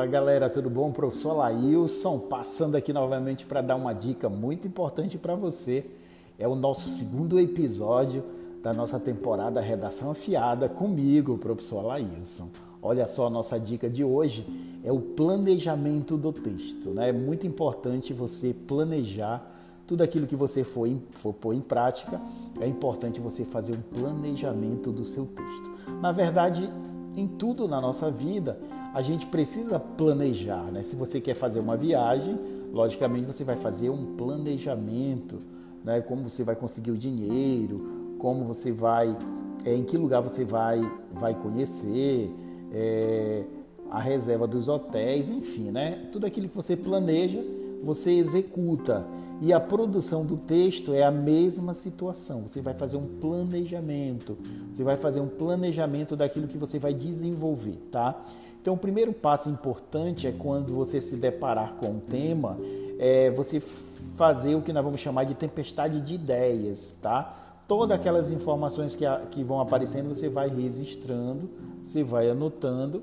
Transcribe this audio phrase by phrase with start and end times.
[0.00, 0.90] Olá galera, tudo bom?
[0.90, 5.84] Professor Laílson passando aqui novamente para dar uma dica muito importante para você.
[6.38, 8.24] É o nosso segundo episódio
[8.62, 12.48] da nossa temporada Redação Afiada comigo, professor Laílson.
[12.80, 14.46] Olha só, a nossa dica de hoje
[14.82, 16.94] é o planejamento do texto.
[16.94, 17.10] Né?
[17.10, 19.54] É muito importante você planejar
[19.86, 22.18] tudo aquilo que você for, for pôr em prática.
[22.58, 25.70] É importante você fazer um planejamento do seu texto.
[26.00, 26.70] Na verdade,
[27.14, 28.58] em tudo na nossa vida,
[28.92, 30.82] a gente precisa planejar, né?
[30.82, 32.38] Se você quer fazer uma viagem,
[32.72, 35.40] logicamente você vai fazer um planejamento,
[35.84, 36.00] né?
[36.00, 39.16] Como você vai conseguir o dinheiro, como você vai,
[39.64, 40.80] é, em que lugar você vai,
[41.12, 42.30] vai conhecer,
[42.72, 43.44] é,
[43.90, 46.08] a reserva dos hotéis, enfim, né?
[46.12, 47.42] Tudo aquilo que você planeja,
[47.82, 49.06] você executa.
[49.40, 52.42] E a produção do texto é a mesma situação.
[52.46, 54.36] Você vai fazer um planejamento.
[54.70, 58.22] Você vai fazer um planejamento daquilo que você vai desenvolver, tá?
[58.60, 62.58] Então, o primeiro passo importante é quando você se deparar com um tema,
[62.98, 63.58] é você
[64.16, 67.62] fazer o que nós vamos chamar de tempestade de ideias, tá?
[67.66, 71.48] Todas aquelas informações que, que vão aparecendo, você vai registrando,
[71.82, 73.02] você vai anotando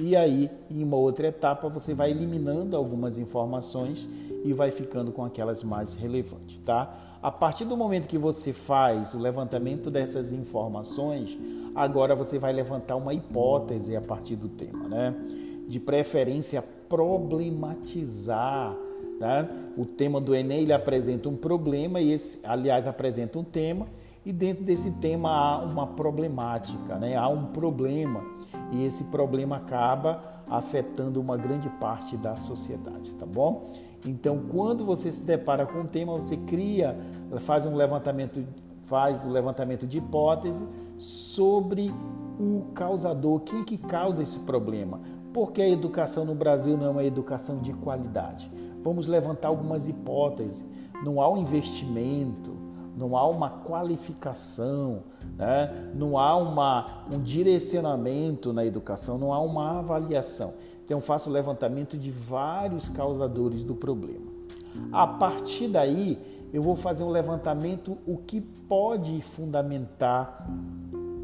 [0.00, 4.08] e aí, em uma outra etapa, você vai eliminando algumas informações
[4.44, 7.18] e vai ficando com aquelas mais relevantes, tá?
[7.20, 11.36] A partir do momento que você faz o levantamento dessas informações,
[11.74, 15.14] agora você vai levantar uma hipótese a partir do tema, né?
[15.66, 18.76] De preferência problematizar,
[19.18, 19.48] né?
[19.76, 23.86] O tema do Enem ele apresenta um problema e esse, aliás, apresenta um tema
[24.24, 27.16] e dentro desse tema há uma problemática, né?
[27.16, 28.22] Há um problema
[28.70, 33.70] e esse problema acaba afetando uma grande parte da sociedade, tá bom?
[34.06, 36.96] Então, quando você se depara com um tema, você cria,
[37.40, 38.44] faz um levantamento,
[38.84, 40.66] faz o um levantamento de hipótese
[40.98, 41.92] sobre
[42.38, 45.00] o causador, quem que causa esse problema?
[45.32, 48.50] Porque a educação no Brasil não é uma educação de qualidade.
[48.82, 50.64] Vamos levantar algumas hipóteses.
[51.04, 55.02] Não há um investimento, não há uma qualificação,
[55.36, 55.90] né?
[55.94, 60.54] não há uma, um direcionamento na educação, não há uma avaliação.
[60.84, 64.26] Então, faço o levantamento de vários causadores do problema.
[64.92, 66.18] A partir daí,
[66.52, 70.48] eu vou fazer um levantamento o que pode fundamentar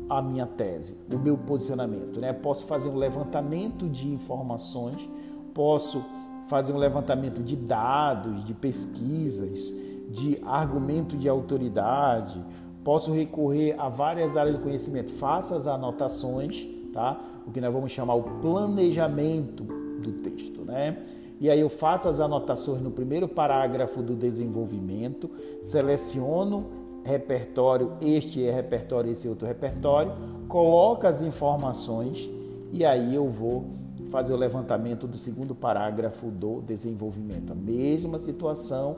[0.08, 2.20] a minha tese, o meu posicionamento.
[2.20, 2.32] Né?
[2.32, 5.08] Posso fazer um levantamento de informações,
[5.54, 6.04] posso
[6.48, 9.72] fazer um levantamento de dados, de pesquisas,
[10.10, 12.42] de argumento de autoridade,
[12.82, 15.10] posso recorrer a várias áreas do conhecimento.
[15.10, 17.20] Faça as anotações, tá?
[17.46, 20.98] O que nós vamos chamar o planejamento do texto, né?
[21.40, 28.50] E aí eu faço as anotações no primeiro parágrafo do desenvolvimento, seleciono repertório, este é
[28.50, 30.12] repertório, esse é outro repertório,
[30.48, 32.30] coloco as informações
[32.72, 33.66] e aí eu vou
[34.14, 37.50] fazer o levantamento do segundo parágrafo do desenvolvimento.
[37.50, 38.94] A mesma situação,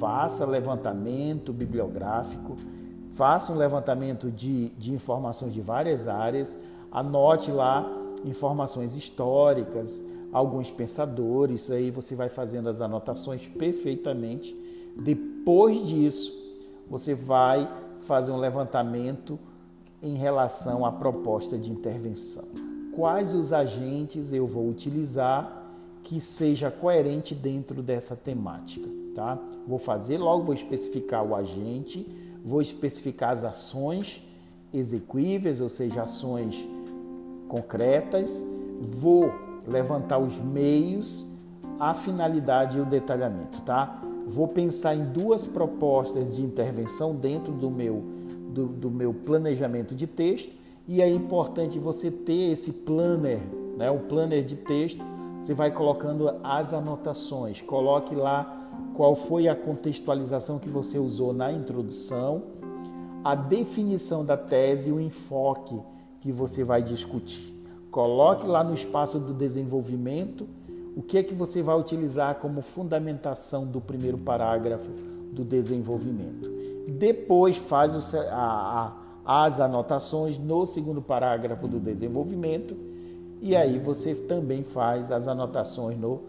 [0.00, 2.56] faça levantamento bibliográfico,
[3.12, 6.58] faça um levantamento de, de informações de várias áreas,
[6.90, 7.86] anote lá
[8.24, 10.02] informações históricas,
[10.32, 14.56] alguns pensadores, aí você vai fazendo as anotações perfeitamente.
[14.96, 16.32] Depois disso,
[16.88, 19.38] você vai fazer um levantamento
[20.02, 22.63] em relação à proposta de intervenção
[22.94, 25.62] quais os agentes eu vou utilizar
[26.02, 29.38] que seja coerente dentro dessa temática, tá?
[29.66, 32.06] Vou fazer logo, vou especificar o agente,
[32.44, 34.22] vou especificar as ações
[34.72, 36.68] execuíveis, ou seja, ações
[37.48, 38.44] concretas,
[38.80, 39.32] vou
[39.66, 41.24] levantar os meios,
[41.80, 44.02] a finalidade e o detalhamento, tá?
[44.26, 48.02] Vou pensar em duas propostas de intervenção dentro do meu,
[48.50, 53.40] do, do meu planejamento de texto e é importante você ter esse planner,
[53.76, 53.90] né?
[53.90, 55.02] o planner de texto.
[55.40, 57.60] Você vai colocando as anotações.
[57.60, 62.42] Coloque lá qual foi a contextualização que você usou na introdução,
[63.22, 65.78] a definição da tese e o enfoque
[66.20, 67.52] que você vai discutir.
[67.90, 70.46] Coloque lá no espaço do desenvolvimento
[70.96, 74.90] o que é que você vai utilizar como fundamentação do primeiro parágrafo
[75.32, 76.50] do desenvolvimento.
[76.88, 82.76] Depois faz a, a as anotações no segundo parágrafo do desenvolvimento
[83.44, 86.22] e aí você também faz as anotações no,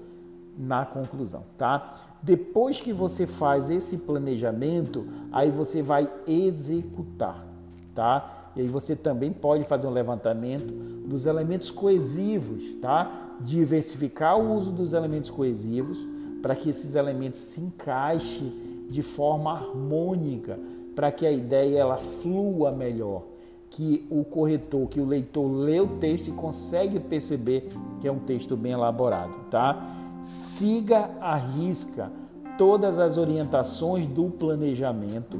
[0.57, 1.95] na conclusão, tá?
[2.21, 7.47] Depois que você faz esse planejamento, aí você vai executar,
[7.95, 8.51] tá?
[8.53, 10.73] E aí você também pode fazer um levantamento
[11.07, 13.37] dos elementos coesivos, tá?
[13.39, 16.05] Diversificar o uso dos elementos coesivos
[16.41, 20.59] para que esses elementos se encaixem de forma harmônica
[20.95, 23.23] para que a ideia ela flua melhor,
[23.69, 27.67] que o corretor, que o leitor lê o texto e consegue perceber
[27.99, 29.93] que é um texto bem elaborado, tá?
[30.21, 32.09] Siga a risca
[32.57, 35.39] todas as orientações do planejamento.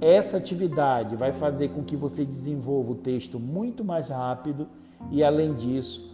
[0.00, 4.66] Essa atividade vai fazer com que você desenvolva o texto muito mais rápido
[5.10, 6.10] e, além disso,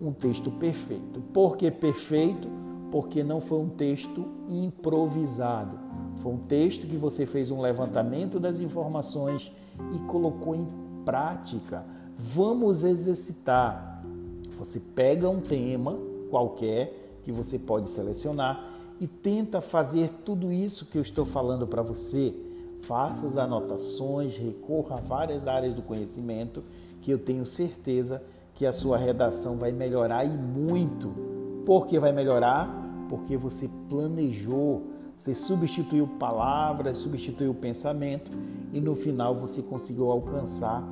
[0.00, 1.20] um texto perfeito.
[1.32, 2.48] Por que perfeito?
[2.90, 5.78] Porque não foi um texto improvisado.
[6.18, 9.52] Foi um texto que você fez um levantamento das informações
[9.94, 10.66] e colocou em
[11.04, 11.84] prática.
[12.18, 14.02] Vamos exercitar.
[14.58, 15.98] Você pega um tema
[16.30, 21.82] qualquer que você pode selecionar e tenta fazer tudo isso que eu estou falando para
[21.82, 22.34] você.
[22.82, 26.62] Faça as anotações, recorra a várias áreas do conhecimento
[27.00, 28.22] que eu tenho certeza
[28.54, 31.12] que a sua redação vai melhorar e muito.
[31.64, 32.68] Por que vai melhorar?
[33.08, 34.91] Porque você planejou,
[35.22, 38.36] você substituiu palavras, substituiu pensamento
[38.72, 40.82] e no final você conseguiu alcançar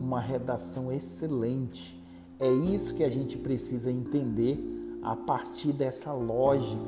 [0.00, 2.02] uma redação excelente.
[2.40, 4.58] É isso que a gente precisa entender
[5.02, 6.80] a partir dessa lógica,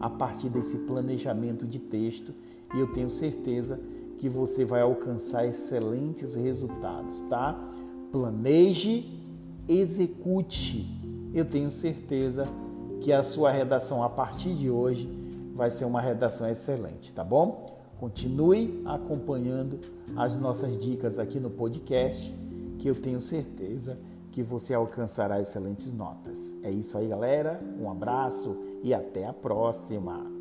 [0.00, 2.34] a partir desse planejamento de texto,
[2.74, 3.78] e eu tenho certeza
[4.18, 7.56] que você vai alcançar excelentes resultados, tá?
[8.10, 9.22] Planeje,
[9.68, 10.84] execute.
[11.32, 12.42] Eu tenho certeza
[13.00, 15.19] que a sua redação a partir de hoje
[15.60, 17.78] vai ser uma redação excelente, tá bom?
[17.98, 19.78] Continue acompanhando
[20.16, 22.34] as nossas dicas aqui no podcast,
[22.78, 23.98] que eu tenho certeza
[24.32, 26.54] que você alcançará excelentes notas.
[26.62, 27.60] É isso aí, galera.
[27.78, 30.39] Um abraço e até a próxima.